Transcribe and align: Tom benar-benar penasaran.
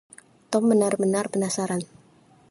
Tom 0.51 0.63
benar-benar 0.71 1.25
penasaran. 1.33 1.81